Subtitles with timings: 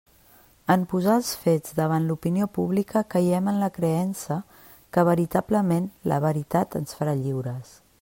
[0.75, 4.41] En posar els fets davant l'opinió pública caiem en la creença
[4.97, 7.81] que veritablement «la veritat ens farà lliures».